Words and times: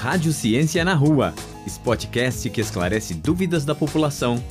Rádio 0.00 0.32
Ciência 0.32 0.82
na 0.82 0.94
Rua, 0.94 1.34
esse 1.66 1.78
podcast 1.78 2.48
que 2.48 2.58
esclarece 2.58 3.12
dúvidas 3.12 3.66
da 3.66 3.74
população. 3.74 4.42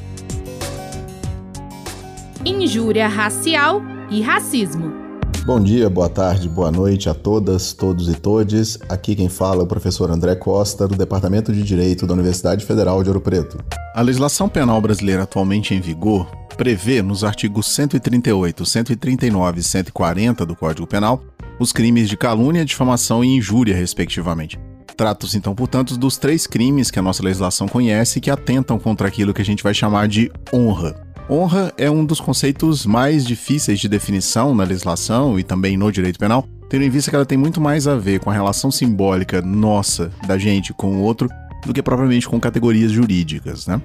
Injúria 2.46 3.08
racial 3.08 3.82
e 4.12 4.22
racismo. 4.22 4.94
Bom 5.48 5.60
dia, 5.60 5.90
boa 5.90 6.08
tarde, 6.08 6.48
boa 6.48 6.72
noite 6.72 7.10
a 7.10 7.16
todas, 7.16 7.74
todos 7.74 8.08
e 8.08 8.14
todes. 8.14 8.78
Aqui 8.88 9.16
quem 9.16 9.28
fala 9.28 9.62
é 9.62 9.64
o 9.64 9.68
professor 9.68 10.12
André 10.12 10.36
Costa, 10.36 10.88
do 10.88 10.96
Departamento 10.96 11.52
de 11.52 11.64
Direito 11.64 12.06
da 12.06 12.14
Universidade 12.14 12.64
Federal 12.64 13.02
de 13.02 13.10
Ouro 13.10 13.20
Preto. 13.20 13.58
A 13.96 14.04
legislação 14.04 14.48
penal 14.48 14.80
brasileira 14.80 15.24
atualmente 15.24 15.74
em 15.74 15.82
vigor 15.82 16.30
prevê 16.58 17.02
nos 17.02 17.24
artigos 17.24 17.66
138, 17.70 18.64
139 18.64 19.62
e 19.62 19.64
140 19.64 20.46
do 20.46 20.56
Código 20.56 20.86
Penal 20.86 21.24
os 21.60 21.74
crimes 21.74 22.08
de 22.08 22.16
calúnia, 22.16 22.64
difamação 22.64 23.24
e 23.24 23.36
injúria, 23.36 23.76
respectivamente. 23.76 24.58
Trata-se, 25.00 25.38
então, 25.38 25.56
portanto, 25.56 25.96
dos 25.96 26.18
três 26.18 26.46
crimes 26.46 26.92
que 26.92 27.00
a 27.00 27.02
nossa 27.02 27.24
legislação 27.24 27.70
conhece 27.70 28.20
que 28.20 28.30
atentam 28.30 28.78
contra 28.78 29.08
aquilo 29.08 29.34
que 29.34 29.42
a 29.42 29.46
gente 29.46 29.64
vai 29.64 29.74
chamar 29.74 30.10
de 30.10 30.30
honra. 30.54 30.94
Honra 31.30 31.74
é 31.78 31.90
um 31.90 32.04
dos 32.04 32.20
conceitos 32.20 32.86
mais 32.86 33.24
difíceis 33.24 33.80
de 33.80 33.88
definição 33.88 34.54
na 34.54 34.66
legislação 34.66 35.40
e 35.40 35.44
também 35.44 35.78
no 35.78 35.90
direito 35.90 36.20
penal, 36.20 36.46
tendo 36.70 36.84
em 36.84 36.90
vista 36.90 37.10
que 37.10 37.16
ela 37.16 37.26
tem 37.26 37.38
muito 37.38 37.62
mais 37.62 37.88
a 37.88 37.96
ver 37.96 38.20
com 38.20 38.30
a 38.30 38.34
relação 38.34 38.70
simbólica 38.70 39.42
nossa, 39.42 40.12
da 40.28 40.38
gente, 40.38 40.74
com 40.74 40.98
o 40.98 41.02
outro, 41.02 41.30
do 41.66 41.74
que 41.74 41.82
propriamente 41.82 42.28
com 42.28 42.38
categorias 42.38 42.92
jurídicas, 42.92 43.68
né? 43.68 43.82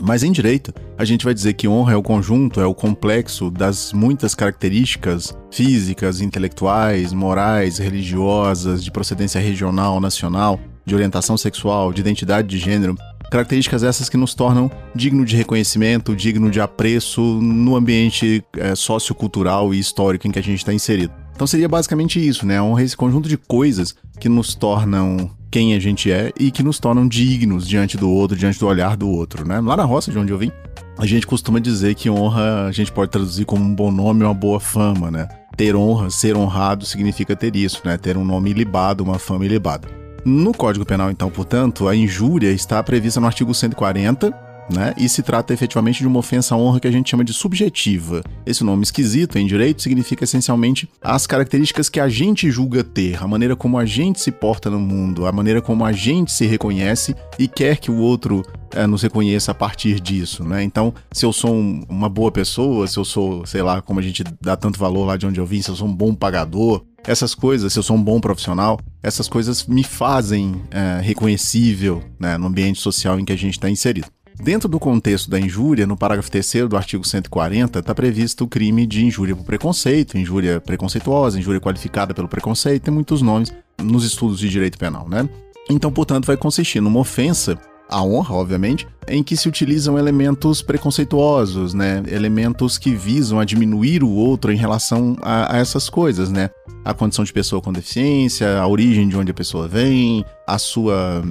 Mas 0.00 0.22
em 0.22 0.32
direito, 0.32 0.72
a 0.98 1.04
gente 1.04 1.24
vai 1.24 1.32
dizer 1.32 1.54
que 1.54 1.68
honra 1.68 1.94
é 1.94 1.96
o 1.96 2.02
conjunto, 2.02 2.60
é 2.60 2.66
o 2.66 2.74
complexo 2.74 3.50
das 3.50 3.92
muitas 3.92 4.34
características 4.34 5.36
físicas, 5.50 6.20
intelectuais, 6.20 7.12
morais, 7.12 7.78
religiosas, 7.78 8.82
de 8.82 8.90
procedência 8.90 9.40
regional, 9.40 10.00
nacional, 10.00 10.58
de 10.84 10.94
orientação 10.94 11.36
sexual, 11.36 11.92
de 11.92 12.00
identidade 12.00 12.48
de 12.48 12.58
gênero, 12.58 12.96
características 13.30 13.82
essas 13.82 14.08
que 14.08 14.16
nos 14.16 14.34
tornam 14.34 14.70
digno 14.94 15.24
de 15.24 15.36
reconhecimento, 15.36 16.14
digno 16.14 16.50
de 16.50 16.60
apreço 16.60 17.20
no 17.20 17.74
ambiente 17.74 18.44
é, 18.56 18.74
sociocultural 18.74 19.74
e 19.74 19.78
histórico 19.78 20.26
em 20.26 20.30
que 20.30 20.38
a 20.38 20.42
gente 20.42 20.58
está 20.58 20.72
inserido. 20.72 21.12
Então 21.34 21.46
seria 21.46 21.68
basicamente 21.68 22.24
isso, 22.24 22.46
né? 22.46 22.58
A 22.58 22.62
honra 22.62 22.82
é 22.82 22.84
esse 22.84 22.96
conjunto 22.96 23.28
de 23.28 23.36
coisas 23.36 23.94
que 24.20 24.28
nos 24.28 24.54
tornam 24.54 25.30
quem 25.54 25.72
a 25.72 25.78
gente 25.78 26.10
é 26.10 26.32
e 26.36 26.50
que 26.50 26.64
nos 26.64 26.80
tornam 26.80 27.06
dignos 27.06 27.64
diante 27.64 27.96
do 27.96 28.10
outro, 28.10 28.36
diante 28.36 28.58
do 28.58 28.66
olhar 28.66 28.96
do 28.96 29.08
outro, 29.08 29.46
né? 29.46 29.60
Lá 29.60 29.76
na 29.76 29.84
roça 29.84 30.10
de 30.10 30.18
onde 30.18 30.32
eu 30.32 30.36
vim, 30.36 30.50
a 30.98 31.06
gente 31.06 31.28
costuma 31.28 31.60
dizer 31.60 31.94
que 31.94 32.10
honra 32.10 32.66
a 32.66 32.72
gente 32.72 32.90
pode 32.90 33.12
traduzir 33.12 33.44
como 33.44 33.62
um 33.62 33.72
bom 33.72 33.92
nome 33.92 34.24
ou 34.24 34.30
uma 34.30 34.34
boa 34.34 34.58
fama, 34.58 35.12
né? 35.12 35.28
Ter 35.56 35.76
honra, 35.76 36.10
ser 36.10 36.36
honrado 36.36 36.84
significa 36.84 37.36
ter 37.36 37.54
isso, 37.54 37.80
né? 37.84 37.96
Ter 37.96 38.16
um 38.16 38.24
nome 38.24 38.52
libado, 38.52 39.04
uma 39.04 39.16
fama 39.16 39.46
ilibada. 39.46 39.86
No 40.24 40.52
Código 40.52 40.84
Penal, 40.84 41.12
então, 41.12 41.30
portanto, 41.30 41.86
a 41.86 41.94
injúria 41.94 42.50
está 42.50 42.82
prevista 42.82 43.20
no 43.20 43.26
artigo 43.28 43.54
140, 43.54 44.32
né? 44.70 44.94
E 44.96 45.08
se 45.08 45.22
trata 45.22 45.52
efetivamente 45.52 46.00
de 46.00 46.06
uma 46.06 46.18
ofensa 46.18 46.54
à 46.54 46.58
honra 46.58 46.80
que 46.80 46.88
a 46.88 46.90
gente 46.90 47.10
chama 47.10 47.24
de 47.24 47.32
subjetiva. 47.32 48.22
Esse 48.46 48.64
nome 48.64 48.82
esquisito 48.82 49.38
em 49.38 49.46
direito 49.46 49.82
significa 49.82 50.24
essencialmente 50.24 50.88
as 51.02 51.26
características 51.26 51.88
que 51.88 52.00
a 52.00 52.08
gente 52.08 52.50
julga 52.50 52.82
ter, 52.82 53.22
a 53.22 53.26
maneira 53.26 53.56
como 53.56 53.78
a 53.78 53.84
gente 53.84 54.20
se 54.20 54.30
porta 54.30 54.70
no 54.70 54.80
mundo, 54.80 55.26
a 55.26 55.32
maneira 55.32 55.60
como 55.60 55.84
a 55.84 55.92
gente 55.92 56.32
se 56.32 56.46
reconhece 56.46 57.14
e 57.38 57.48
quer 57.48 57.76
que 57.78 57.90
o 57.90 57.98
outro 57.98 58.42
é, 58.72 58.86
nos 58.86 59.02
reconheça 59.02 59.52
a 59.52 59.54
partir 59.54 60.00
disso, 60.00 60.44
né? 60.44 60.62
Então, 60.62 60.92
se 61.12 61.24
eu 61.24 61.32
sou 61.32 61.54
um, 61.54 61.84
uma 61.88 62.08
boa 62.08 62.30
pessoa, 62.30 62.86
se 62.86 62.98
eu 62.98 63.04
sou, 63.04 63.46
sei 63.46 63.62
lá, 63.62 63.80
como 63.80 64.00
a 64.00 64.02
gente 64.02 64.24
dá 64.40 64.56
tanto 64.56 64.78
valor 64.78 65.04
lá 65.04 65.16
de 65.16 65.26
onde 65.26 65.38
eu 65.38 65.46
vim, 65.46 65.62
se 65.62 65.70
eu 65.70 65.76
sou 65.76 65.86
um 65.86 65.94
bom 65.94 66.14
pagador, 66.14 66.84
essas 67.06 67.34
coisas, 67.34 67.72
se 67.72 67.78
eu 67.78 67.82
sou 67.82 67.96
um 67.96 68.02
bom 68.02 68.20
profissional, 68.20 68.80
essas 69.02 69.28
coisas 69.28 69.66
me 69.66 69.84
fazem 69.84 70.62
é, 70.70 71.00
reconhecível 71.02 72.02
né, 72.18 72.36
no 72.38 72.46
ambiente 72.46 72.80
social 72.80 73.20
em 73.20 73.24
que 73.24 73.32
a 73.32 73.36
gente 73.36 73.54
está 73.54 73.68
inserido. 73.68 74.08
Dentro 74.42 74.68
do 74.68 74.80
contexto 74.80 75.30
da 75.30 75.38
injúria, 75.38 75.86
no 75.86 75.96
parágrafo 75.96 76.30
3 76.30 76.68
do 76.68 76.76
artigo 76.76 77.06
140, 77.06 77.78
está 77.78 77.94
previsto 77.94 78.44
o 78.44 78.48
crime 78.48 78.86
de 78.86 79.04
injúria 79.04 79.34
por 79.34 79.44
preconceito, 79.44 80.18
injúria 80.18 80.60
preconceituosa, 80.60 81.38
injúria 81.38 81.60
qualificada 81.60 82.12
pelo 82.12 82.28
preconceito, 82.28 82.82
tem 82.82 82.92
muitos 82.94 83.22
nomes 83.22 83.54
nos 83.80 84.04
estudos 84.04 84.38
de 84.38 84.48
direito 84.48 84.76
penal, 84.76 85.08
né? 85.08 85.28
Então, 85.70 85.90
portanto, 85.90 86.26
vai 86.26 86.36
consistir 86.36 86.80
numa 86.80 87.00
ofensa 87.00 87.58
à 87.88 88.02
honra, 88.02 88.34
obviamente, 88.34 88.86
em 89.08 89.22
que 89.22 89.36
se 89.36 89.48
utilizam 89.48 89.98
elementos 89.98 90.60
preconceituosos, 90.62 91.72
né? 91.72 92.02
Elementos 92.08 92.76
que 92.76 92.94
visam 92.94 93.38
a 93.38 93.44
diminuir 93.44 94.02
o 94.02 94.10
outro 94.10 94.52
em 94.52 94.56
relação 94.56 95.16
a, 95.22 95.54
a 95.54 95.58
essas 95.58 95.88
coisas, 95.88 96.30
né? 96.30 96.50
A 96.84 96.92
condição 96.92 97.24
de 97.24 97.32
pessoa 97.32 97.62
com 97.62 97.72
deficiência, 97.72 98.58
a 98.58 98.66
origem 98.66 99.08
de 99.08 99.16
onde 99.16 99.30
a 99.30 99.34
pessoa 99.34 99.68
vem, 99.68 100.24
a 100.46 100.58
sua 100.58 101.22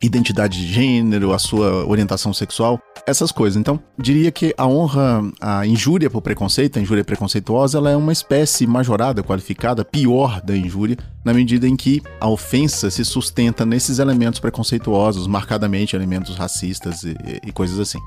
identidade 0.00 0.58
de 0.58 0.72
gênero, 0.72 1.32
a 1.32 1.38
sua 1.38 1.84
orientação 1.86 2.32
sexual, 2.32 2.80
essas 3.06 3.32
coisas. 3.32 3.56
Então, 3.58 3.80
diria 3.98 4.30
que 4.30 4.54
a 4.56 4.66
honra, 4.66 5.22
a 5.40 5.66
injúria 5.66 6.08
por 6.08 6.22
preconceito, 6.22 6.78
a 6.78 6.82
injúria 6.82 7.04
preconceituosa, 7.04 7.78
ela 7.78 7.90
é 7.90 7.96
uma 7.96 8.12
espécie 8.12 8.66
majorada, 8.66 9.22
qualificada, 9.22 9.84
pior 9.84 10.40
da 10.40 10.56
injúria, 10.56 10.96
na 11.24 11.34
medida 11.34 11.66
em 11.66 11.76
que 11.76 12.02
a 12.20 12.28
ofensa 12.28 12.90
se 12.90 13.04
sustenta 13.04 13.66
nesses 13.66 13.98
elementos 13.98 14.38
preconceituosos, 14.38 15.26
marcadamente 15.26 15.96
elementos 15.96 16.36
racistas 16.36 17.02
e, 17.02 17.16
e 17.44 17.52
coisas 17.52 17.78
assim. 17.80 17.98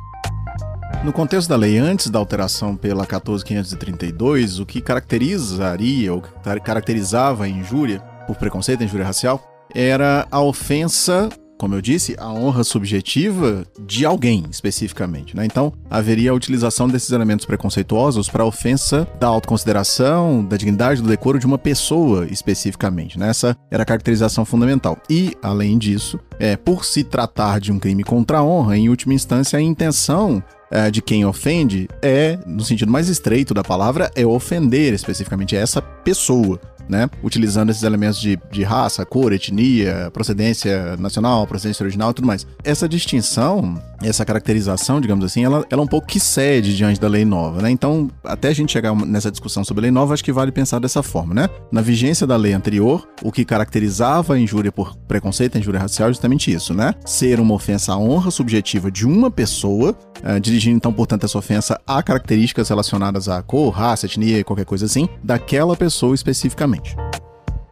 No 1.03 1.11
contexto 1.11 1.49
da 1.49 1.55
lei, 1.55 1.77
antes 1.77 2.09
da 2.09 2.19
alteração 2.19 2.75
pela 2.75 3.05
14532, 3.05 4.59
o 4.59 4.65
que 4.65 4.79
caracterizaria 4.79 6.13
ou 6.13 6.21
caracterizava 6.63 7.45
a 7.45 7.49
injúria 7.49 7.99
por 8.27 8.35
preconceito, 8.35 8.81
a 8.81 8.85
injúria 8.85 9.05
racial, 9.05 9.41
era 9.73 10.27
a 10.29 10.41
ofensa 10.41 11.29
como 11.61 11.75
eu 11.75 11.81
disse, 11.81 12.15
a 12.17 12.27
honra 12.27 12.63
subjetiva 12.63 13.63
de 13.85 14.03
alguém 14.03 14.43
especificamente. 14.49 15.37
Né? 15.37 15.45
Então, 15.45 15.71
haveria 15.91 16.31
a 16.31 16.33
utilização 16.33 16.89
desses 16.89 17.11
elementos 17.11 17.45
preconceituosos 17.45 18.27
para 18.27 18.43
ofensa 18.43 19.07
da 19.19 19.27
autoconsideração, 19.27 20.43
da 20.43 20.57
dignidade, 20.57 21.03
do 21.03 21.07
decoro 21.07 21.37
de 21.37 21.45
uma 21.45 21.59
pessoa 21.59 22.25
especificamente. 22.25 23.19
Né? 23.19 23.29
Essa 23.29 23.55
era 23.69 23.83
a 23.83 23.85
caracterização 23.85 24.43
fundamental. 24.43 24.97
E, 25.07 25.37
além 25.39 25.77
disso, 25.77 26.19
é, 26.39 26.57
por 26.57 26.83
se 26.83 27.03
tratar 27.03 27.59
de 27.59 27.71
um 27.71 27.77
crime 27.77 28.03
contra 28.03 28.39
a 28.39 28.43
honra, 28.43 28.75
em 28.75 28.89
última 28.89 29.13
instância, 29.13 29.59
a 29.59 29.61
intenção 29.61 30.41
é, 30.71 30.89
de 30.89 30.99
quem 30.99 31.23
ofende 31.25 31.87
é, 32.01 32.39
no 32.47 32.63
sentido 32.63 32.91
mais 32.91 33.07
estreito 33.07 33.53
da 33.53 33.63
palavra, 33.63 34.09
é 34.15 34.25
ofender 34.25 34.95
especificamente 34.95 35.55
essa 35.55 35.79
pessoa 35.79 36.59
né? 36.91 37.09
Utilizando 37.23 37.69
esses 37.69 37.83
elementos 37.83 38.19
de, 38.19 38.37
de 38.51 38.63
raça, 38.63 39.05
cor, 39.05 39.31
etnia, 39.31 40.11
procedência 40.11 40.97
nacional, 40.97 41.47
procedência 41.47 41.83
original 41.83 42.11
e 42.11 42.13
tudo 42.13 42.27
mais. 42.27 42.45
Essa 42.63 42.87
distinção, 42.87 43.81
essa 44.03 44.25
caracterização, 44.25 44.99
digamos 44.99 45.23
assim, 45.23 45.45
ela, 45.45 45.65
ela 45.69 45.81
é 45.81 45.83
um 45.83 45.87
pouco 45.87 46.05
que 46.05 46.19
cede 46.19 46.75
diante 46.75 46.99
da 46.99 47.07
lei 47.07 47.23
nova, 47.23 47.61
né? 47.61 47.71
Então, 47.71 48.11
até 48.23 48.49
a 48.49 48.53
gente 48.53 48.73
chegar 48.73 48.93
nessa 48.93 49.31
discussão 49.31 49.63
sobre 49.63 49.81
a 49.81 49.83
lei 49.83 49.91
nova, 49.91 50.13
acho 50.13 50.23
que 50.23 50.33
vale 50.33 50.51
pensar 50.51 50.79
dessa 50.79 51.01
forma, 51.01 51.33
né? 51.33 51.49
Na 51.71 51.81
vigência 51.81 52.27
da 52.27 52.35
lei 52.35 52.51
anterior, 52.51 53.07
o 53.23 53.31
que 53.31 53.45
caracterizava 53.45 54.33
a 54.33 54.39
injúria 54.39 54.71
por 54.71 54.95
preconceito, 55.07 55.55
a 55.55 55.59
injúria 55.59 55.79
racial, 55.79 56.09
é 56.09 56.11
justamente 56.11 56.51
isso, 56.51 56.73
né? 56.73 56.93
Ser 57.05 57.39
uma 57.39 57.53
ofensa 57.53 57.93
à 57.93 57.97
honra 57.97 58.31
subjetiva 58.31 58.91
de 58.91 59.05
uma 59.05 59.31
pessoa, 59.31 59.95
uh, 60.23 60.39
dirigindo 60.41 60.75
então, 60.75 60.91
portanto, 60.91 61.23
essa 61.23 61.37
ofensa 61.37 61.79
a 61.87 62.03
características 62.03 62.67
relacionadas 62.67 63.29
à 63.29 63.41
cor, 63.41 63.69
raça, 63.69 64.05
etnia, 64.07 64.43
qualquer 64.43 64.65
coisa 64.65 64.85
assim, 64.85 65.07
daquela 65.23 65.75
pessoa 65.75 66.13
especificamente. 66.13 66.80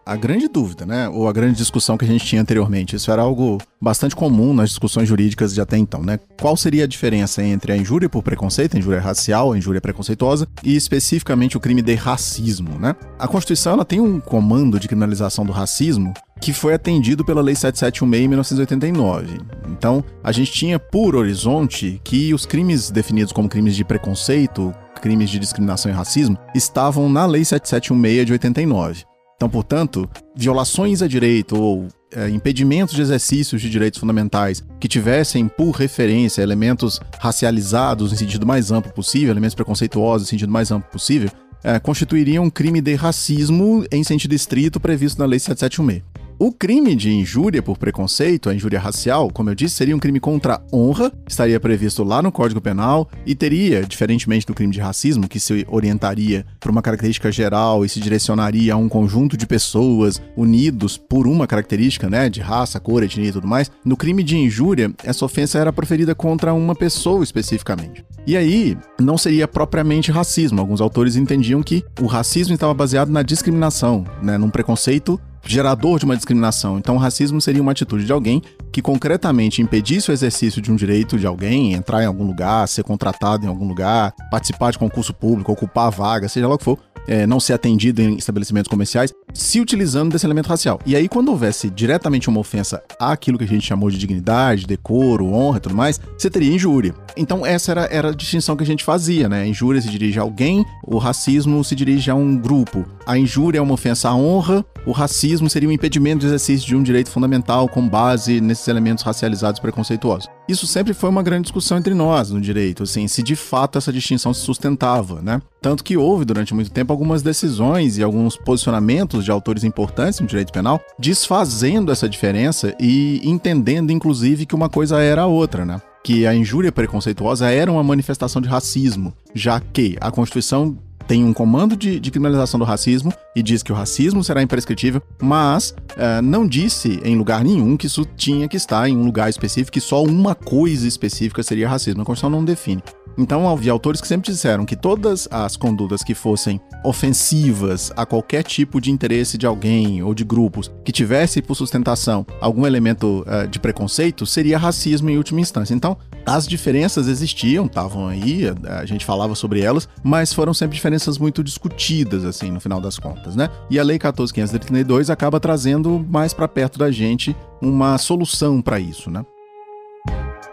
A 0.09 0.15
grande 0.15 0.47
dúvida, 0.47 0.87
né, 0.87 1.07
ou 1.07 1.27
a 1.27 1.31
grande 1.31 1.55
discussão 1.55 1.95
que 1.95 2.03
a 2.03 2.07
gente 2.07 2.25
tinha 2.25 2.41
anteriormente, 2.41 2.95
isso 2.95 3.11
era 3.11 3.21
algo 3.21 3.59
bastante 3.79 4.15
comum 4.15 4.55
nas 4.55 4.69
discussões 4.69 5.07
jurídicas 5.07 5.53
de 5.53 5.61
até 5.61 5.77
então, 5.77 6.01
né? 6.01 6.19
Qual 6.41 6.57
seria 6.57 6.85
a 6.85 6.87
diferença 6.87 7.43
entre 7.43 7.71
a 7.71 7.77
injúria 7.77 8.09
por 8.09 8.23
preconceito, 8.23 8.75
a 8.75 8.79
injúria 8.79 8.99
racial, 8.99 9.53
a 9.53 9.57
injúria 9.57 9.79
preconceituosa 9.79 10.47
e 10.63 10.75
especificamente 10.75 11.57
o 11.57 11.59
crime 11.59 11.83
de 11.83 11.93
racismo, 11.93 12.79
né? 12.79 12.95
A 13.19 13.27
Constituição 13.27 13.73
ela 13.73 13.85
tem 13.85 14.01
um 14.01 14.19
comando 14.19 14.79
de 14.79 14.87
criminalização 14.87 15.45
do 15.45 15.51
racismo 15.51 16.11
que 16.41 16.53
foi 16.53 16.73
atendido 16.73 17.23
pela 17.23 17.41
Lei 17.41 17.53
7716 17.53 18.25
em 18.25 18.27
1989. 18.27 19.41
Então, 19.67 20.03
a 20.23 20.31
gente 20.31 20.51
tinha 20.51 20.79
por 20.79 21.15
horizonte 21.15 22.01
que 22.03 22.33
os 22.33 22.47
crimes 22.47 22.89
definidos 22.89 23.31
como 23.31 23.47
crimes 23.47 23.75
de 23.75 23.83
preconceito, 23.83 24.73
crimes 24.99 25.29
de 25.29 25.39
discriminação 25.39 25.91
e 25.91 25.95
racismo, 25.95 26.37
estavam 26.53 27.09
na 27.09 27.25
Lei 27.25 27.43
7716 27.43 28.25
de 28.25 28.31
89. 28.33 29.03
Então, 29.35 29.49
portanto, 29.49 30.09
violações 30.35 31.01
a 31.01 31.07
direito 31.07 31.57
ou 31.57 31.87
é, 32.13 32.27
impedimentos 32.29 32.93
de 32.93 33.01
exercícios 33.01 33.61
de 33.61 33.69
direitos 33.69 33.99
fundamentais 33.99 34.63
que 34.79 34.87
tivessem 34.87 35.47
por 35.47 35.71
referência 35.71 36.41
elementos 36.41 36.99
racializados 37.19 38.11
no 38.11 38.17
sentido 38.17 38.45
mais 38.45 38.71
amplo 38.71 38.91
possível, 38.91 39.29
elementos 39.29 39.55
preconceituosos 39.55 40.27
no 40.27 40.29
sentido 40.29 40.51
mais 40.51 40.71
amplo 40.71 40.89
possível, 40.91 41.29
é, 41.63 41.79
constituiriam 41.79 42.43
um 42.43 42.49
crime 42.49 42.81
de 42.81 42.95
racismo 42.95 43.85
em 43.91 44.03
sentido 44.03 44.33
estrito 44.33 44.79
previsto 44.79 45.19
na 45.19 45.25
Lei 45.25 45.39
7716. 45.39 46.18
O 46.41 46.53
crime 46.53 46.95
de 46.95 47.11
injúria 47.11 47.61
por 47.61 47.77
preconceito, 47.77 48.49
a 48.49 48.55
injúria 48.55 48.79
racial, 48.79 49.29
como 49.29 49.49
eu 49.49 49.55
disse, 49.55 49.75
seria 49.75 49.93
um 49.93 49.99
crime 49.99 50.21
contra 50.21 50.53
a 50.53 50.61
honra, 50.73 51.11
estaria 51.27 51.59
previsto 51.59 52.01
lá 52.01 52.21
no 52.21 52.31
Código 52.31 52.61
Penal 52.61 53.09
e 53.25 53.35
teria, 53.35 53.83
diferentemente 53.83 54.45
do 54.47 54.53
crime 54.53 54.71
de 54.71 54.79
racismo, 54.79 55.27
que 55.27 55.37
se 55.37 55.67
orientaria 55.69 56.45
por 56.57 56.71
uma 56.71 56.81
característica 56.81 57.29
geral 57.29 57.83
e 57.83 57.89
se 57.89 57.99
direcionaria 57.99 58.73
a 58.73 58.77
um 58.77 58.87
conjunto 58.87 59.35
de 59.35 59.45
pessoas 59.45 60.21
unidos 60.37 60.95
por 60.95 61.27
uma 61.27 61.45
característica, 61.45 62.09
né, 62.09 62.29
de 62.29 62.39
raça, 62.39 62.79
cor, 62.79 63.03
etnia 63.03 63.27
e 63.27 63.33
tudo 63.33 63.45
mais, 63.45 63.69
no 63.83 63.97
crime 63.97 64.23
de 64.23 64.37
injúria, 64.37 64.93
essa 65.03 65.25
ofensa 65.25 65.59
era 65.59 65.73
proferida 65.73 66.15
contra 66.15 66.53
uma 66.53 66.73
pessoa 66.73 67.21
especificamente. 67.21 68.05
E 68.25 68.37
aí, 68.37 68.77
não 68.97 69.17
seria 69.17 69.45
propriamente 69.45 70.09
racismo. 70.09 70.61
Alguns 70.61 70.79
autores 70.79 71.17
entendiam 71.17 71.61
que 71.61 71.83
o 71.99 72.05
racismo 72.05 72.53
estava 72.53 72.73
baseado 72.73 73.09
na 73.09 73.23
discriminação, 73.23 74.05
né, 74.23 74.37
num 74.37 74.49
preconceito 74.49 75.19
gerador 75.45 75.99
de 75.99 76.05
uma 76.05 76.15
discriminação. 76.15 76.77
Então, 76.77 76.95
o 76.95 76.97
racismo 76.97 77.39
seria 77.41 77.61
uma 77.61 77.71
atitude 77.71 78.05
de 78.05 78.11
alguém 78.11 78.41
que 78.71 78.81
concretamente 78.81 79.61
impedisse 79.61 80.11
o 80.11 80.13
exercício 80.13 80.61
de 80.61 80.71
um 80.71 80.75
direito 80.75 81.17
de 81.17 81.25
alguém, 81.25 81.73
entrar 81.73 82.03
em 82.03 82.05
algum 82.05 82.25
lugar, 82.25 82.67
ser 82.67 82.83
contratado 82.83 83.45
em 83.45 83.49
algum 83.49 83.67
lugar, 83.67 84.13
participar 84.29 84.71
de 84.71 84.79
concurso 84.79 85.13
público, 85.13 85.51
ocupar 85.51 85.91
vaga, 85.91 86.27
seja 86.27 86.47
lá 86.47 86.55
o 86.55 86.57
que 86.57 86.63
for, 86.63 86.77
é, 87.07 87.25
não 87.25 87.39
ser 87.39 87.53
atendido 87.53 88.01
em 88.01 88.15
estabelecimentos 88.15 88.69
comerciais, 88.69 89.11
se 89.33 89.59
utilizando 89.59 90.11
desse 90.11 90.25
elemento 90.25 90.49
racial. 90.49 90.79
E 90.85 90.95
aí, 90.95 91.07
quando 91.07 91.29
houvesse 91.29 91.69
diretamente 91.69 92.29
uma 92.29 92.39
ofensa 92.39 92.83
àquilo 92.99 93.37
que 93.37 93.43
a 93.43 93.47
gente 93.47 93.65
chamou 93.65 93.89
de 93.89 93.97
dignidade, 93.97 94.65
decoro, 94.65 95.31
honra 95.33 95.57
e 95.57 95.61
tudo 95.61 95.75
mais, 95.75 95.99
você 96.17 96.29
teria 96.29 96.53
injúria. 96.53 96.93
Então, 97.15 97.45
essa 97.45 97.71
era, 97.71 97.85
era 97.85 98.09
a 98.09 98.15
distinção 98.15 98.55
que 98.55 98.63
a 98.63 98.67
gente 98.67 98.83
fazia, 98.83 99.29
né? 99.29 99.41
A 99.41 99.47
injúria 99.47 99.81
se 99.81 99.89
dirige 99.89 100.19
a 100.19 100.21
alguém, 100.21 100.65
o 100.85 100.97
racismo 100.97 101.63
se 101.63 101.75
dirige 101.75 102.09
a 102.09 102.15
um 102.15 102.37
grupo. 102.37 102.85
A 103.05 103.17
injúria 103.17 103.59
é 103.59 103.61
uma 103.61 103.73
ofensa 103.73 104.09
à 104.09 104.15
honra, 104.15 104.65
o 104.85 104.91
racismo 104.91 105.49
seria 105.49 105.69
um 105.69 105.71
impedimento 105.71 106.19
do 106.19 106.27
exercício 106.27 106.67
de 106.67 106.75
um 106.75 106.83
direito 106.83 107.09
fundamental 107.09 107.67
com 107.67 107.87
base 107.87 108.41
nesses 108.41 108.67
elementos 108.67 109.03
racializados 109.03 109.59
preconceituosos. 109.59 110.38
Isso 110.49 110.65
sempre 110.65 110.95
foi 110.95 111.11
uma 111.11 111.21
grande 111.21 111.43
discussão 111.43 111.77
entre 111.77 111.93
nós 111.93 112.31
no 112.31 112.41
direito, 112.41 112.81
assim, 112.81 113.07
se 113.07 113.21
de 113.21 113.35
fato 113.35 113.77
essa 113.77 113.93
distinção 113.93 114.33
se 114.33 114.41
sustentava, 114.41 115.21
né? 115.21 115.39
Tanto 115.61 115.83
que 115.83 115.95
houve 115.95 116.25
durante 116.25 116.55
muito 116.55 116.71
tempo 116.71 116.91
algumas 116.91 117.21
decisões 117.21 117.99
e 117.99 118.03
alguns 118.03 118.35
posicionamentos 118.35 119.23
de 119.23 119.29
autores 119.29 119.63
importantes 119.63 120.19
no 120.19 120.25
direito 120.25 120.51
penal 120.51 120.81
desfazendo 120.97 121.91
essa 121.91 122.09
diferença 122.09 122.75
e 122.79 123.21
entendendo, 123.23 123.91
inclusive, 123.91 124.47
que 124.47 124.55
uma 124.55 124.69
coisa 124.69 124.99
era 124.99 125.21
a 125.21 125.27
outra, 125.27 125.63
né? 125.63 125.79
Que 126.03 126.25
a 126.25 126.33
injúria 126.33 126.71
preconceituosa 126.71 127.51
era 127.51 127.71
uma 127.71 127.83
manifestação 127.83 128.41
de 128.41 128.49
racismo, 128.49 129.13
já 129.35 129.59
que 129.59 129.97
a 130.01 130.09
Constituição 130.09 130.75
tem 131.09 131.25
um 131.25 131.33
comando 131.33 131.75
de, 131.75 131.99
de, 131.99 132.11
criminalização 132.11 132.59
do 132.59 132.63
racismo 132.63 133.11
e 133.35 133.41
diz 133.41 133.63
que 133.63 133.71
o 133.71 133.75
racismo 133.75 134.23
será 134.23 134.43
imprescritível, 134.43 135.01
mas 135.19 135.71
uh, 135.71 136.21
não 136.21 136.47
disse 136.47 136.99
em 137.03 137.17
lugar 137.17 137.43
nenhum 137.43 137.75
que 137.75 137.87
isso 137.87 138.05
tinha 138.15 138.47
que 138.47 138.55
estar 138.55 138.87
em 138.87 138.95
um 138.95 139.05
lugar 139.05 139.27
específico, 139.27 139.71
que 139.71 139.81
só 139.81 140.03
uma 140.03 140.35
coisa 140.35 140.87
específica 140.87 141.41
seria 141.41 141.67
racismo. 141.67 142.03
A 142.03 142.05
Constituição 142.05 142.29
não 142.29 142.45
define. 142.45 142.83
Então, 143.17 143.49
havia 143.49 143.71
autores 143.71 144.01
que 144.01 144.07
sempre 144.07 144.31
disseram 144.31 144.65
que 144.65 144.75
todas 144.75 145.27
as 145.31 145.57
condutas 145.57 146.03
que 146.03 146.13
fossem 146.13 146.59
ofensivas 146.83 147.91
a 147.95 148.05
qualquer 148.05 148.43
tipo 148.43 148.79
de 148.79 148.91
interesse 148.91 149.37
de 149.37 149.45
alguém 149.45 150.01
ou 150.01 150.13
de 150.13 150.23
grupos 150.23 150.71
que 150.83 150.91
tivesse 150.91 151.41
por 151.41 151.55
sustentação 151.55 152.25
algum 152.39 152.65
elemento 152.65 153.25
uh, 153.27 153.47
de 153.47 153.59
preconceito 153.59 154.25
seria 154.25 154.57
racismo 154.57 155.09
em 155.09 155.17
última 155.17 155.41
instância. 155.41 155.73
Então, 155.73 155.97
as 156.25 156.47
diferenças 156.47 157.07
existiam, 157.07 157.65
estavam 157.65 158.07
aí, 158.07 158.43
a 158.65 158.85
gente 158.85 159.05
falava 159.05 159.35
sobre 159.35 159.61
elas, 159.61 159.87
mas 160.03 160.31
foram 160.31 160.53
sempre 160.53 160.75
diferenças 160.75 161.17
muito 161.17 161.43
discutidas, 161.43 162.23
assim, 162.23 162.51
no 162.51 162.59
final 162.59 162.79
das 162.79 162.97
contas, 162.97 163.35
né? 163.35 163.49
E 163.69 163.79
a 163.79 163.83
Lei 163.83 163.97
14.532 163.97 165.09
acaba 165.09 165.39
trazendo 165.39 166.05
mais 166.09 166.33
para 166.33 166.47
perto 166.47 166.77
da 166.77 166.91
gente 166.91 167.35
uma 167.61 167.97
solução 167.97 168.61
para 168.61 168.79
isso, 168.79 169.09
né? 169.09 169.25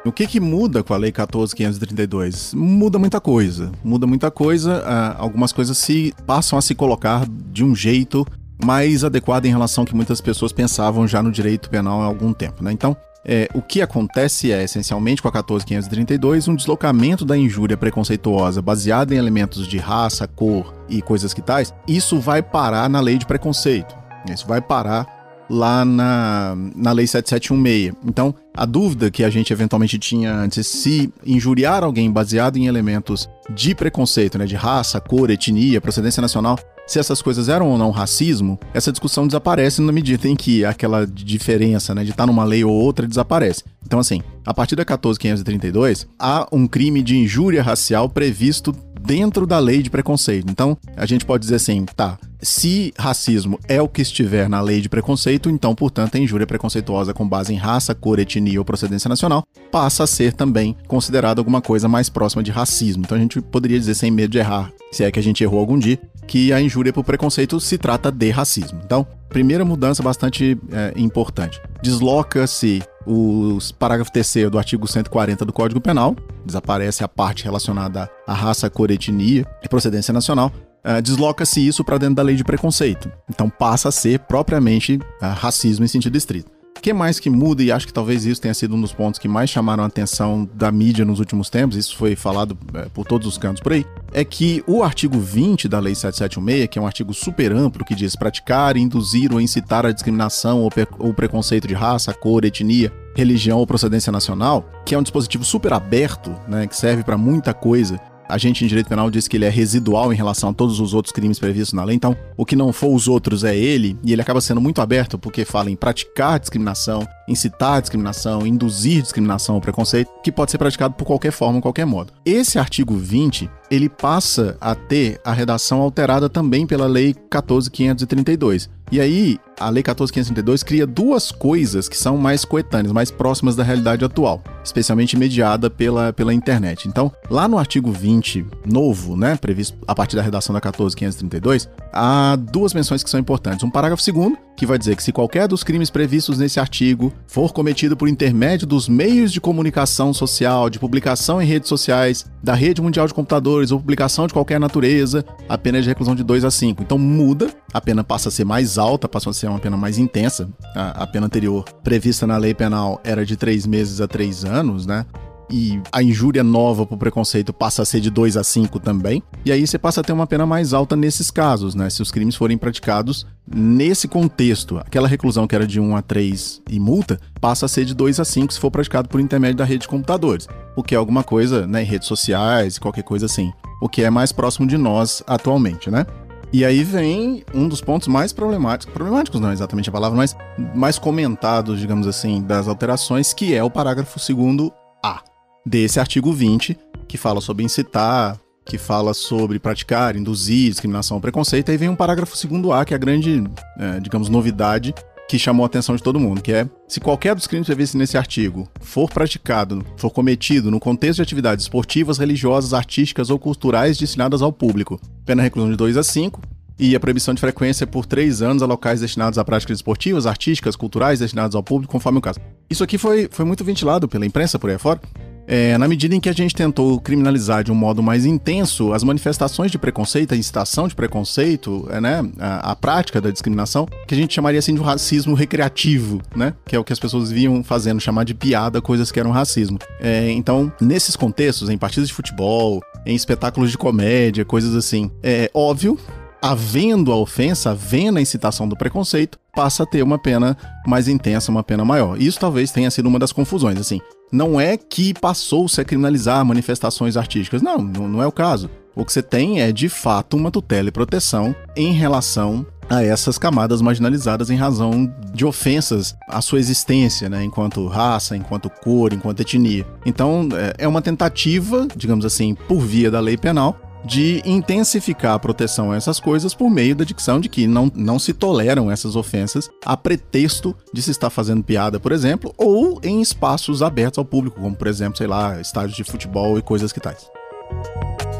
O 0.08 0.12
que, 0.12 0.26
que 0.26 0.40
muda 0.40 0.82
com 0.82 0.94
a 0.94 0.96
Lei 0.96 1.10
14.532? 1.10 2.54
Muda 2.54 2.98
muita 2.98 3.20
coisa. 3.20 3.72
Muda 3.82 4.06
muita 4.06 4.30
coisa. 4.30 4.78
Uh, 4.78 5.22
algumas 5.22 5.52
coisas 5.52 5.76
se 5.78 6.14
passam 6.26 6.58
a 6.58 6.62
se 6.62 6.74
colocar 6.74 7.26
de 7.28 7.64
um 7.64 7.74
jeito 7.74 8.26
mais 8.64 9.04
adequado 9.04 9.46
em 9.46 9.50
relação 9.50 9.82
ao 9.82 9.86
que 9.86 9.94
muitas 9.94 10.20
pessoas 10.20 10.52
pensavam 10.52 11.06
já 11.06 11.22
no 11.22 11.30
direito 11.30 11.68
penal 11.68 12.00
há 12.00 12.04
algum 12.04 12.32
tempo. 12.32 12.62
Né? 12.62 12.72
Então, 12.72 12.96
é, 13.24 13.48
o 13.54 13.60
que 13.60 13.82
acontece 13.82 14.52
é, 14.52 14.62
essencialmente, 14.62 15.20
com 15.20 15.26
a 15.26 15.32
14.532, 15.32 16.46
um 16.46 16.54
deslocamento 16.54 17.24
da 17.24 17.36
injúria 17.36 17.76
preconceituosa 17.76 18.62
baseada 18.62 19.12
em 19.12 19.18
elementos 19.18 19.66
de 19.66 19.78
raça, 19.78 20.28
cor 20.28 20.72
e 20.88 21.02
coisas 21.02 21.34
que 21.34 21.42
tais. 21.42 21.74
Isso 21.88 22.20
vai 22.20 22.40
parar 22.40 22.88
na 22.88 23.00
lei 23.00 23.18
de 23.18 23.26
preconceito. 23.26 23.96
Isso 24.32 24.46
vai 24.46 24.60
parar 24.60 25.15
lá 25.48 25.84
na, 25.84 26.56
na 26.74 26.92
Lei 26.92 27.06
7716. 27.06 27.94
Então, 28.04 28.34
a 28.54 28.64
dúvida 28.64 29.10
que 29.10 29.22
a 29.24 29.30
gente 29.30 29.52
eventualmente 29.52 29.98
tinha 29.98 30.34
antes, 30.34 30.66
se 30.66 31.12
injuriar 31.24 31.84
alguém 31.84 32.10
baseado 32.10 32.56
em 32.56 32.66
elementos 32.66 33.28
de 33.54 33.74
preconceito, 33.74 34.38
né, 34.38 34.46
de 34.46 34.56
raça, 34.56 35.00
cor, 35.00 35.30
etnia, 35.30 35.80
procedência 35.80 36.20
nacional, 36.20 36.58
se 36.86 37.00
essas 37.00 37.20
coisas 37.20 37.48
eram 37.48 37.68
ou 37.68 37.76
não 37.76 37.90
racismo, 37.90 38.58
essa 38.72 38.92
discussão 38.92 39.26
desaparece 39.26 39.82
na 39.82 39.90
medida 39.90 40.28
em 40.28 40.36
que 40.36 40.64
aquela 40.64 41.04
diferença 41.04 41.94
né, 41.94 42.04
de 42.04 42.10
estar 42.10 42.26
numa 42.26 42.44
lei 42.44 42.64
ou 42.64 42.72
outra 42.72 43.08
desaparece. 43.08 43.64
Então, 43.84 43.98
assim, 43.98 44.22
a 44.44 44.54
partir 44.54 44.76
da 44.76 44.84
14.532, 44.84 46.06
há 46.18 46.46
um 46.52 46.66
crime 46.66 47.02
de 47.02 47.16
injúria 47.16 47.62
racial 47.62 48.08
previsto 48.08 48.72
dentro 49.06 49.46
da 49.46 49.58
lei 49.60 49.82
de 49.82 49.88
preconceito. 49.88 50.50
Então, 50.50 50.76
a 50.96 51.06
gente 51.06 51.24
pode 51.24 51.42
dizer 51.42 51.54
assim, 51.54 51.84
tá, 51.94 52.18
se 52.42 52.92
racismo 52.98 53.58
é 53.68 53.80
o 53.80 53.88
que 53.88 54.02
estiver 54.02 54.48
na 54.48 54.60
lei 54.60 54.80
de 54.80 54.88
preconceito, 54.88 55.48
então, 55.48 55.74
portanto, 55.74 56.16
a 56.16 56.18
injúria 56.18 56.46
preconceituosa 56.46 57.14
com 57.14 57.26
base 57.26 57.54
em 57.54 57.56
raça, 57.56 57.94
cor, 57.94 58.18
etnia 58.18 58.58
ou 58.58 58.64
procedência 58.64 59.08
nacional 59.08 59.44
passa 59.70 60.02
a 60.02 60.06
ser 60.06 60.32
também 60.32 60.76
considerada 60.88 61.40
alguma 61.40 61.62
coisa 61.62 61.86
mais 61.86 62.08
próxima 62.08 62.42
de 62.42 62.50
racismo. 62.50 63.04
Então, 63.06 63.16
a 63.16 63.20
gente 63.20 63.40
poderia 63.40 63.78
dizer, 63.78 63.94
sem 63.94 64.10
medo 64.10 64.32
de 64.32 64.38
errar, 64.38 64.72
se 64.90 65.04
é 65.04 65.10
que 65.10 65.20
a 65.20 65.22
gente 65.22 65.42
errou 65.42 65.60
algum 65.60 65.78
dia, 65.78 65.98
que 66.26 66.52
a 66.52 66.60
injúria 66.60 66.92
por 66.92 67.04
preconceito 67.04 67.60
se 67.60 67.78
trata 67.78 68.10
de 68.10 68.30
racismo. 68.30 68.80
Então, 68.84 69.06
primeira 69.28 69.64
mudança 69.64 70.02
bastante 70.02 70.58
é, 70.72 70.92
importante. 70.96 71.60
Desloca-se 71.80 72.82
o 73.06 73.58
parágrafo 73.78 74.10
terceiro 74.10 74.50
do 74.50 74.58
artigo 74.58 74.88
140 74.88 75.44
do 75.44 75.52
Código 75.52 75.80
Penal, 75.80 76.16
desaparece 76.46 77.04
a 77.04 77.08
parte 77.08 77.44
relacionada 77.44 78.08
à 78.26 78.32
raça, 78.32 78.70
cor, 78.70 78.90
etnia 78.90 79.44
e 79.62 79.68
procedência 79.68 80.12
nacional, 80.12 80.52
uh, 80.84 81.02
desloca-se 81.02 81.66
isso 81.66 81.84
para 81.84 81.98
dentro 81.98 82.16
da 82.16 82.22
lei 82.22 82.36
de 82.36 82.44
preconceito. 82.44 83.10
Então 83.28 83.50
passa 83.50 83.88
a 83.88 83.92
ser 83.92 84.20
propriamente 84.20 84.96
uh, 84.96 85.26
racismo 85.34 85.84
em 85.84 85.88
sentido 85.88 86.16
estrito. 86.16 86.55
Que 86.86 86.92
mais 86.92 87.18
que 87.18 87.28
muda, 87.28 87.64
e 87.64 87.72
acho 87.72 87.84
que 87.84 87.92
talvez 87.92 88.24
isso 88.24 88.40
tenha 88.40 88.54
sido 88.54 88.76
um 88.76 88.80
dos 88.80 88.92
pontos 88.92 89.18
que 89.18 89.26
mais 89.26 89.50
chamaram 89.50 89.82
a 89.82 89.88
atenção 89.88 90.48
da 90.54 90.70
mídia 90.70 91.04
nos 91.04 91.18
últimos 91.18 91.50
tempos, 91.50 91.76
isso 91.76 91.96
foi 91.96 92.14
falado 92.14 92.56
é, 92.74 92.82
por 92.82 93.04
todos 93.04 93.26
os 93.26 93.36
cantos 93.36 93.60
por 93.60 93.72
aí, 93.72 93.84
é 94.12 94.24
que 94.24 94.62
o 94.68 94.84
artigo 94.84 95.18
20 95.18 95.66
da 95.66 95.80
Lei 95.80 95.96
7716, 95.96 96.68
que 96.68 96.78
é 96.78 96.82
um 96.82 96.86
artigo 96.86 97.12
super 97.12 97.52
amplo 97.52 97.84
que 97.84 97.92
diz 97.92 98.14
praticar, 98.14 98.76
induzir 98.76 99.32
ou 99.32 99.40
incitar 99.40 99.84
a 99.84 99.90
discriminação 99.90 100.60
ou, 100.60 100.70
ou 101.00 101.12
preconceito 101.12 101.66
de 101.66 101.74
raça, 101.74 102.14
cor, 102.14 102.44
etnia, 102.44 102.92
religião 103.16 103.58
ou 103.58 103.66
procedência 103.66 104.12
nacional, 104.12 104.64
que 104.84 104.94
é 104.94 104.98
um 104.98 105.02
dispositivo 105.02 105.44
super 105.44 105.72
aberto, 105.72 106.36
né, 106.46 106.68
que 106.68 106.76
serve 106.76 107.02
para 107.02 107.18
muita 107.18 107.52
coisa, 107.52 108.00
a 108.28 108.38
gente 108.38 108.64
em 108.64 108.68
direito 108.68 108.88
penal 108.88 109.10
diz 109.10 109.28
que 109.28 109.36
ele 109.36 109.44
é 109.44 109.48
residual 109.48 110.12
em 110.12 110.16
relação 110.16 110.50
a 110.50 110.52
todos 110.52 110.80
os 110.80 110.94
outros 110.94 111.12
crimes 111.12 111.38
previstos 111.38 111.72
na 111.72 111.84
lei, 111.84 111.96
então 111.96 112.16
o 112.36 112.44
que 112.44 112.56
não 112.56 112.72
for 112.72 112.94
os 112.94 113.08
outros 113.08 113.44
é 113.44 113.56
ele, 113.56 113.96
e 114.02 114.12
ele 114.12 114.22
acaba 114.22 114.40
sendo 114.40 114.60
muito 114.60 114.80
aberto 114.80 115.18
porque 115.18 115.44
fala 115.44 115.70
em 115.70 115.76
praticar 115.76 116.38
discriminação, 116.38 117.06
incitar 117.28 117.80
discriminação, 117.80 118.46
induzir 118.46 119.02
discriminação 119.02 119.54
ou 119.54 119.60
preconceito, 119.60 120.10
que 120.22 120.32
pode 120.32 120.50
ser 120.50 120.58
praticado 120.58 120.94
por 120.94 121.04
qualquer 121.04 121.32
forma, 121.32 121.60
qualquer 121.60 121.86
modo. 121.86 122.12
Esse 122.24 122.58
artigo 122.58 122.96
20, 122.96 123.50
ele 123.70 123.88
passa 123.88 124.56
a 124.60 124.74
ter 124.74 125.20
a 125.24 125.32
redação 125.32 125.80
alterada 125.80 126.28
também 126.28 126.66
pela 126.66 126.86
lei 126.86 127.14
14532. 127.30 128.68
E 128.92 129.00
aí, 129.00 129.38
a 129.58 129.68
Lei 129.70 129.82
14.532 129.82 130.64
cria 130.64 130.86
duas 130.86 131.30
coisas 131.32 131.88
que 131.88 131.96
são 131.96 132.16
mais 132.16 132.44
coetâneas, 132.44 132.92
mais 132.92 133.10
próximas 133.10 133.56
da 133.56 133.62
realidade 133.62 134.04
atual, 134.04 134.42
especialmente 134.62 135.16
mediada 135.16 135.70
pela, 135.70 136.12
pela 136.12 136.34
internet. 136.34 136.88
Então, 136.88 137.10
lá 137.30 137.48
no 137.48 137.58
artigo 137.58 137.90
20, 137.90 138.46
novo, 138.66 139.16
né, 139.16 139.36
previsto 139.36 139.76
a 139.86 139.94
partir 139.94 140.16
da 140.16 140.22
redação 140.22 140.52
da 140.52 140.60
14.532, 140.60 141.68
há 141.92 142.36
duas 142.36 142.74
menções 142.74 143.02
que 143.02 143.10
são 143.10 143.18
importantes. 143.18 143.64
Um 143.64 143.70
parágrafo 143.70 144.02
segundo, 144.02 144.36
que 144.56 144.66
vai 144.66 144.78
dizer 144.78 144.96
que 144.96 145.02
se 145.02 145.12
qualquer 145.12 145.46
dos 145.46 145.62
crimes 145.62 145.90
previstos 145.90 146.38
nesse 146.38 146.58
artigo 146.58 147.12
for 147.26 147.52
cometido 147.52 147.96
por 147.96 148.08
intermédio 148.08 148.66
dos 148.66 148.88
meios 148.88 149.32
de 149.32 149.40
comunicação 149.40 150.14
social, 150.14 150.70
de 150.70 150.78
publicação 150.78 151.40
em 151.40 151.46
redes 151.46 151.68
sociais, 151.68 152.24
da 152.42 152.54
rede 152.54 152.80
mundial 152.80 153.06
de 153.06 153.12
computadores 153.12 153.70
ou 153.70 153.78
publicação 153.78 154.26
de 154.26 154.32
qualquer 154.32 154.58
natureza, 154.58 155.24
a 155.48 155.58
pena 155.58 155.78
é 155.78 155.80
de 155.82 155.88
reclusão 155.88 156.14
de 156.14 156.24
2 156.24 156.44
a 156.44 156.50
5. 156.50 156.82
Então 156.82 156.98
muda, 156.98 157.50
a 157.72 157.80
pena 157.80 158.02
passa 158.02 158.28
a 158.28 158.32
ser 158.32 158.44
mais 158.44 158.78
alta, 158.78 159.08
passa 159.08 159.28
a 159.28 159.32
ser 159.32 159.45
uma 159.50 159.58
pena 159.58 159.76
mais 159.76 159.98
intensa. 159.98 160.48
A, 160.74 161.02
a 161.02 161.06
pena 161.06 161.26
anterior 161.26 161.64
prevista 161.82 162.26
na 162.26 162.36
lei 162.36 162.54
penal 162.54 163.00
era 163.04 163.24
de 163.24 163.36
3 163.36 163.66
meses 163.66 164.00
a 164.00 164.08
3 164.08 164.44
anos, 164.44 164.86
né? 164.86 165.06
e 165.50 165.80
a 165.92 166.02
injúria 166.02 166.42
nova 166.42 166.84
por 166.84 166.98
preconceito 166.98 167.52
passa 167.52 167.82
a 167.82 167.84
ser 167.84 168.00
de 168.00 168.10
2 168.10 168.36
a 168.36 168.44
5 168.44 168.80
também. 168.80 169.22
E 169.44 169.52
aí 169.52 169.66
você 169.66 169.78
passa 169.78 170.00
a 170.00 170.04
ter 170.04 170.12
uma 170.12 170.26
pena 170.26 170.44
mais 170.44 170.72
alta 170.72 170.96
nesses 170.96 171.30
casos, 171.30 171.74
né? 171.74 171.88
Se 171.88 172.02
os 172.02 172.10
crimes 172.10 172.34
forem 172.34 172.58
praticados 172.58 173.26
nesse 173.46 174.08
contexto. 174.08 174.78
Aquela 174.78 175.06
reclusão 175.06 175.46
que 175.46 175.54
era 175.54 175.66
de 175.66 175.80
1 175.80 175.96
a 175.96 176.02
3 176.02 176.62
e 176.68 176.80
multa 176.80 177.20
passa 177.40 177.66
a 177.66 177.68
ser 177.68 177.84
de 177.84 177.94
2 177.94 178.20
a 178.20 178.24
5 178.24 178.52
se 178.52 178.60
for 178.60 178.70
praticado 178.70 179.08
por 179.08 179.20
intermédio 179.20 179.56
da 179.56 179.64
rede 179.64 179.82
de 179.82 179.88
computadores. 179.88 180.48
O 180.74 180.82
que 180.82 180.94
é 180.94 180.98
alguma 180.98 181.22
coisa, 181.22 181.66
né, 181.66 181.82
em 181.82 181.86
redes 181.86 182.08
sociais, 182.08 182.78
qualquer 182.78 183.04
coisa 183.04 183.26
assim. 183.26 183.52
O 183.80 183.88
que 183.88 184.02
é 184.02 184.10
mais 184.10 184.32
próximo 184.32 184.66
de 184.66 184.76
nós 184.76 185.22
atualmente, 185.26 185.90
né? 185.90 186.06
E 186.52 186.64
aí 186.64 186.84
vem 186.84 187.44
um 187.54 187.68
dos 187.68 187.80
pontos 187.80 188.08
mais 188.08 188.32
problemáticos, 188.32 188.94
problemáticos 188.94 189.40
não 189.40 189.50
é 189.50 189.52
exatamente 189.52 189.88
a 189.88 189.92
palavra, 189.92 190.16
mas 190.16 190.36
mais 190.74 190.98
comentados, 190.98 191.80
digamos 191.80 192.06
assim, 192.06 192.40
das 192.40 192.68
alterações, 192.68 193.32
que 193.32 193.54
é 193.54 193.62
o 193.62 193.70
parágrafo 193.70 194.18
2 194.18 194.70
A 195.04 195.22
desse 195.64 195.98
artigo 195.98 196.32
20, 196.32 196.78
que 197.08 197.18
fala 197.18 197.40
sobre 197.40 197.64
incitar, 197.64 198.38
que 198.64 198.78
fala 198.78 199.12
sobre 199.12 199.58
praticar, 199.58 200.16
induzir 200.16 200.70
discriminação 200.70 201.16
ou 201.16 201.20
preconceito. 201.20 201.70
Aí 201.70 201.76
vem 201.76 201.88
um 201.88 201.96
parágrafo 201.96 202.36
2 202.46 202.70
A, 202.70 202.84
que 202.84 202.94
é 202.94 202.96
a 202.96 202.98
grande, 202.98 203.44
é, 203.78 204.00
digamos, 204.00 204.28
novidade 204.28 204.94
que 205.28 205.38
chamou 205.38 205.64
a 205.64 205.66
atenção 205.66 205.96
de 205.96 206.02
todo 206.02 206.20
mundo, 206.20 206.40
que 206.40 206.52
é 206.52 206.68
se 206.86 207.00
qualquer 207.00 207.34
dos 207.34 207.46
crimes 207.46 207.66
previstos 207.66 207.98
nesse 207.98 208.16
artigo 208.16 208.68
for 208.80 209.10
praticado, 209.10 209.84
for 209.96 210.10
cometido 210.10 210.70
no 210.70 210.78
contexto 210.78 211.16
de 211.16 211.22
atividades 211.22 211.64
esportivas, 211.64 212.18
religiosas, 212.18 212.72
artísticas 212.72 213.30
ou 213.30 213.38
culturais 213.38 213.98
destinadas 213.98 214.42
ao 214.42 214.52
público, 214.52 215.00
pena 215.24 215.42
reclusão 215.42 215.70
de 215.70 215.76
2 215.76 215.96
a 215.96 216.02
5 216.02 216.40
e 216.78 216.94
a 216.94 217.00
proibição 217.00 217.32
de 217.32 217.40
frequência 217.40 217.86
por 217.86 218.04
três 218.04 218.42
anos 218.42 218.62
a 218.62 218.66
locais 218.66 219.00
destinados 219.00 219.38
a 219.38 219.44
práticas 219.44 219.78
esportivas, 219.78 220.26
artísticas, 220.26 220.76
culturais 220.76 221.18
destinados 221.18 221.56
ao 221.56 221.62
público, 221.62 221.92
conforme 221.92 222.18
o 222.18 222.22
caso. 222.22 222.38
Isso 222.68 222.84
aqui 222.84 222.98
foi, 222.98 223.28
foi 223.30 223.44
muito 223.44 223.64
ventilado 223.64 224.06
pela 224.06 224.26
imprensa 224.26 224.58
por 224.58 224.68
aí 224.70 224.78
fora, 224.78 225.00
é, 225.46 225.76
na 225.78 225.86
medida 225.86 226.14
em 226.14 226.20
que 226.20 226.28
a 226.28 226.32
gente 226.32 226.54
tentou 226.54 227.00
criminalizar 227.00 227.62
de 227.62 227.70
um 227.70 227.74
modo 227.74 228.02
mais 228.02 228.24
intenso 228.24 228.92
as 228.92 229.04
manifestações 229.04 229.70
de 229.70 229.78
preconceito, 229.78 230.34
a 230.34 230.36
incitação 230.36 230.88
de 230.88 230.94
preconceito, 230.94 231.86
é, 231.90 232.00
né, 232.00 232.28
a, 232.38 232.72
a, 232.72 232.76
prática 232.76 233.20
da 233.20 233.30
discriminação, 233.30 233.86
que 234.06 234.14
a 234.14 234.16
gente 234.16 234.34
chamaria 234.34 234.58
assim 234.58 234.74
de 234.74 234.80
um 234.80 234.84
racismo 234.84 235.34
recreativo, 235.34 236.20
né, 236.34 236.54
que 236.66 236.74
é 236.74 236.78
o 236.78 236.84
que 236.84 236.92
as 236.92 236.98
pessoas 236.98 237.30
viam 237.30 237.62
fazendo, 237.62 238.00
chamar 238.00 238.24
de 238.24 238.34
piada 238.34 238.80
coisas 238.80 239.12
que 239.12 239.20
eram 239.20 239.30
racismo. 239.30 239.78
É, 240.00 240.30
então, 240.30 240.72
nesses 240.80 241.16
contextos, 241.16 241.68
em 241.68 241.78
partidas 241.78 242.08
de 242.08 242.14
futebol, 242.14 242.82
em 243.04 243.14
espetáculos 243.14 243.70
de 243.70 243.78
comédia, 243.78 244.44
coisas 244.44 244.74
assim, 244.74 245.10
é 245.22 245.50
óbvio 245.54 245.98
havendo 246.42 247.12
a 247.12 247.16
ofensa, 247.16 247.70
havendo 247.70 248.18
a 248.18 248.22
incitação 248.22 248.68
do 248.68 248.76
preconceito, 248.76 249.38
passa 249.54 249.82
a 249.82 249.86
ter 249.86 250.02
uma 250.02 250.18
pena 250.18 250.56
mais 250.86 251.08
intensa, 251.08 251.50
uma 251.50 251.62
pena 251.62 251.84
maior. 251.84 252.20
Isso 252.20 252.38
talvez 252.38 252.70
tenha 252.70 252.90
sido 252.90 253.06
uma 253.06 253.18
das 253.18 253.32
confusões, 253.32 253.78
assim. 253.78 254.00
Não 254.32 254.60
é 254.60 254.76
que 254.76 255.14
passou-se 255.14 255.80
a 255.80 255.84
criminalizar 255.84 256.44
manifestações 256.44 257.16
artísticas. 257.16 257.62
Não, 257.62 257.78
não 257.78 258.22
é 258.22 258.26
o 258.26 258.32
caso. 258.32 258.68
O 258.94 259.04
que 259.04 259.12
você 259.12 259.22
tem 259.22 259.60
é, 259.60 259.70
de 259.70 259.88
fato, 259.88 260.36
uma 260.36 260.50
tutela 260.50 260.88
e 260.88 260.92
proteção 260.92 261.54
em 261.76 261.92
relação 261.92 262.66
a 262.88 263.02
essas 263.02 263.36
camadas 263.36 263.82
marginalizadas 263.82 264.48
em 264.48 264.56
razão 264.56 265.12
de 265.34 265.44
ofensas 265.44 266.14
à 266.28 266.40
sua 266.40 266.58
existência, 266.58 267.28
né, 267.28 267.44
enquanto 267.44 267.86
raça, 267.86 268.36
enquanto 268.36 268.70
cor, 268.70 269.12
enquanto 269.12 269.40
etnia. 269.40 269.86
Então, 270.04 270.48
é, 270.52 270.84
é 270.84 270.88
uma 270.88 271.02
tentativa, 271.02 271.86
digamos 271.96 272.24
assim, 272.24 272.54
por 272.54 272.80
via 272.80 273.10
da 273.10 273.20
lei 273.20 273.36
penal, 273.36 273.76
de 274.06 274.40
intensificar 274.44 275.34
a 275.34 275.38
proteção 275.38 275.90
a 275.90 275.96
essas 275.96 276.20
coisas 276.20 276.54
por 276.54 276.70
meio 276.70 276.94
da 276.94 277.04
dicção 277.04 277.40
de 277.40 277.48
que 277.48 277.66
não, 277.66 277.90
não 277.94 278.18
se 278.18 278.32
toleram 278.32 278.90
essas 278.90 279.16
ofensas 279.16 279.68
a 279.84 279.96
pretexto 279.96 280.74
de 280.92 281.02
se 281.02 281.10
estar 281.10 281.28
fazendo 281.28 281.62
piada, 281.62 281.98
por 281.98 282.12
exemplo, 282.12 282.54
ou 282.56 283.00
em 283.02 283.20
espaços 283.20 283.82
abertos 283.82 284.18
ao 284.18 284.24
público, 284.24 284.60
como 284.60 284.76
por 284.76 284.86
exemplo, 284.86 285.18
sei 285.18 285.26
lá, 285.26 285.60
estádios 285.60 285.96
de 285.96 286.04
futebol 286.04 286.58
e 286.58 286.62
coisas 286.62 286.92
que 286.92 287.00
tais 287.00 287.26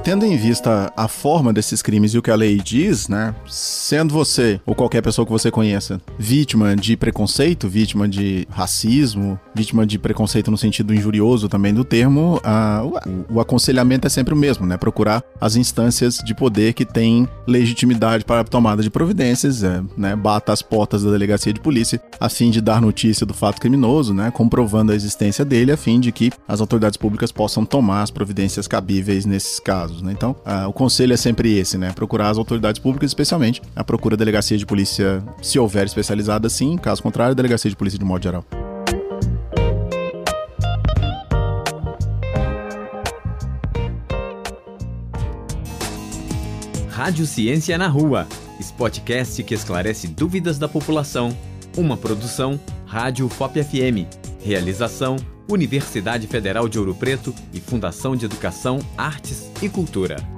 tendo 0.06 0.24
em 0.24 0.36
vista 0.36 0.92
a 0.96 1.08
forma 1.08 1.52
desses 1.52 1.82
crimes 1.82 2.14
e 2.14 2.18
o 2.18 2.22
que 2.22 2.30
a 2.30 2.36
lei 2.36 2.58
diz, 2.58 3.08
né? 3.08 3.34
Sendo 3.44 4.14
você 4.14 4.60
ou 4.64 4.72
qualquer 4.72 5.02
pessoa 5.02 5.26
que 5.26 5.32
você 5.32 5.50
conheça 5.50 6.00
vítima 6.16 6.76
de 6.76 6.96
preconceito, 6.96 7.68
vítima 7.68 8.08
de 8.08 8.46
racismo, 8.48 9.36
vítima 9.52 9.84
de 9.84 9.98
preconceito 9.98 10.48
no 10.48 10.56
sentido 10.56 10.94
injurioso 10.94 11.48
também 11.48 11.74
do 11.74 11.82
termo, 11.84 12.40
o, 13.28 13.34
o, 13.34 13.40
aconselhamento 13.40 14.06
é 14.06 14.08
sempre 14.08 14.32
o 14.32 14.36
mesmo, 14.36 14.64
né? 14.64 14.76
Procurar 14.76 15.24
as 15.40 15.56
instâncias 15.56 16.18
de 16.18 16.36
poder 16.36 16.72
que 16.72 16.84
têm 16.84 17.28
legitimidade 17.44 18.24
para 18.24 18.42
a 18.42 18.44
tomada 18.44 18.84
de 18.84 18.90
providências, 18.90 19.64
é, 19.64 19.82
né? 19.96 20.14
Bata 20.14 20.52
as 20.52 20.62
portas 20.62 21.02
da 21.02 21.10
delegacia 21.10 21.52
de 21.52 21.58
polícia 21.58 22.00
a 22.20 22.28
fim 22.28 22.52
de 22.52 22.60
dar 22.60 22.80
notícia 22.80 23.26
do 23.26 23.34
fato 23.34 23.60
criminoso, 23.60 24.14
né? 24.14 24.30
Comprovando 24.30 24.92
a 24.92 24.94
existência 24.94 25.44
dele, 25.44 25.72
a 25.72 25.76
fim 25.76 25.98
de 25.98 26.12
que 26.12 26.30
as 26.46 26.60
autoridades 26.60 26.96
públicas 26.96 27.32
possam 27.32 27.64
tomar 27.64 28.02
as 28.02 28.10
providências 28.12 28.68
cabíveis 28.68 29.26
nesses 29.26 29.58
casos 29.58 29.95
casos, 29.96 30.02
né? 30.02 30.12
Então, 30.12 30.36
o 30.68 30.72
conselho 30.72 31.12
é 31.12 31.16
sempre 31.16 31.56
esse, 31.56 31.78
né? 31.78 31.92
Procurar 31.92 32.30
as 32.30 32.38
autoridades 32.38 32.80
públicas, 32.80 33.10
especialmente 33.10 33.62
a 33.74 33.82
procura 33.82 34.16
delegacia 34.16 34.56
de 34.56 34.66
polícia, 34.66 35.22
se 35.42 35.58
houver 35.58 35.86
especializada, 35.86 36.48
sim. 36.48 36.76
Caso 36.76 37.02
contrário, 37.02 37.34
delegacia 37.34 37.70
de 37.70 37.76
polícia 37.76 37.98
de 37.98 38.04
modo 38.04 38.22
geral. 38.22 38.44
Rádio 46.88 47.26
Ciência 47.26 47.78
na 47.78 47.86
Rua, 47.86 48.26
Spotcast 48.58 49.42
que 49.44 49.54
esclarece 49.54 50.08
dúvidas 50.08 50.58
da 50.58 50.68
população. 50.68 51.36
Uma 51.76 51.96
produção 51.96 52.58
Rádio 52.86 53.28
FOP 53.28 53.62
FM. 53.62 54.08
Realização 54.42 55.16
Universidade 55.48 56.26
Federal 56.26 56.68
de 56.68 56.78
Ouro 56.78 56.94
Preto 56.94 57.34
e 57.52 57.60
Fundação 57.60 58.16
de 58.16 58.24
Educação, 58.24 58.80
Artes 58.96 59.50
e 59.62 59.68
Cultura. 59.68 60.35